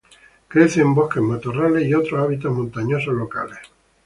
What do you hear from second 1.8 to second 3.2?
y otros hábitats montañosos